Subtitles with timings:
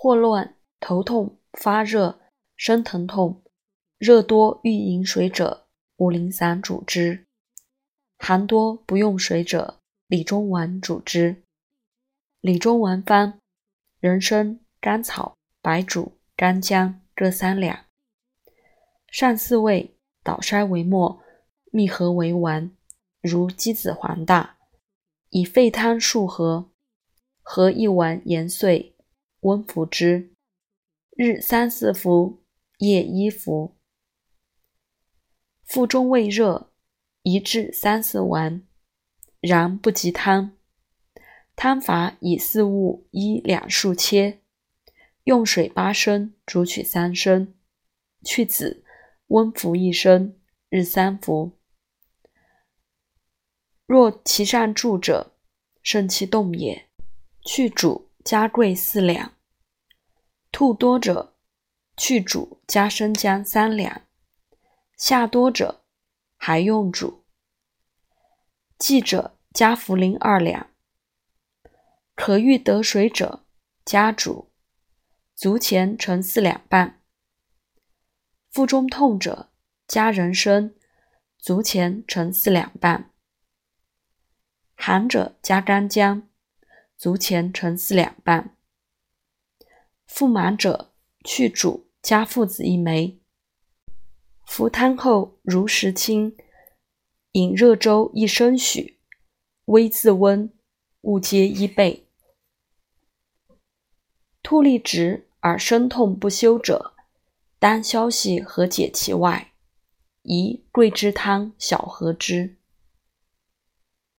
[0.00, 2.20] 霍乱、头痛、发热、
[2.56, 3.42] 生疼痛、
[3.98, 7.24] 热多欲饮水者，五苓散主之；
[8.16, 11.42] 寒多不用水者，理中丸主之。
[12.40, 13.40] 理中丸方：
[13.98, 17.84] 人参、甘草、白术、干姜各三两，
[19.08, 21.20] 上四味，捣筛为末，
[21.72, 22.70] 密合为丸，
[23.20, 24.58] 如鸡子黄大，
[25.30, 26.70] 以沸汤数合，
[27.42, 28.94] 合一丸研碎。
[29.48, 30.30] 温服之，
[31.16, 32.44] 日三四服，
[32.80, 33.78] 夜一服。
[35.64, 36.70] 腹中胃热，
[37.22, 38.62] 一至三四丸，
[39.40, 40.54] 然不及汤。
[41.56, 44.42] 汤法以四物一两数切，
[45.24, 47.54] 用水八升，煮取三升，
[48.22, 48.84] 去子，
[49.28, 50.38] 温服一升，
[50.68, 51.52] 日三服。
[53.86, 55.32] 若其上注者，
[55.82, 56.86] 肾气动也，
[57.40, 58.04] 去煮。
[58.24, 59.32] 加桂四两，
[60.58, 61.36] 吐多者
[61.96, 64.02] 去煮，加生姜三两，
[64.96, 65.84] 下多者
[66.36, 67.24] 还用煮。
[68.76, 70.68] 忌者加茯苓二两。
[72.16, 73.46] 可欲得水者，
[73.84, 74.50] 加煮。
[75.36, 77.04] 足前盛四两半。
[78.50, 79.52] 腹中痛者，
[79.86, 80.74] 加人参，
[81.38, 83.12] 足前盛四两半。
[84.74, 86.28] 寒者加干姜。
[86.96, 88.57] 足前盛四两半。
[90.08, 90.90] 腹满者
[91.22, 93.20] 去主，加附子一枚。
[94.44, 96.34] 服汤后如食清，
[97.32, 98.98] 饮热粥一升许，
[99.66, 100.50] 微自温，
[101.02, 102.08] 勿皆一倍。
[104.42, 106.94] 吐利直而身痛不休者，
[107.58, 109.52] 当消息和解其外，
[110.22, 112.56] 宜桂枝汤小合之。